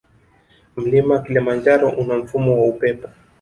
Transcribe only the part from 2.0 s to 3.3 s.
mfumo wa upepo